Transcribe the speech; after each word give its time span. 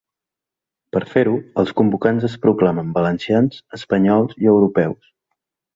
Per 0.95 1.01
fer-ho, 1.11 1.33
els 1.63 1.73
convocants 1.81 2.27
es 2.31 2.39
proclamen 2.47 2.91
valencians, 2.99 3.63
espanyols 3.81 4.37
i 4.47 4.53
europeus. 4.57 5.03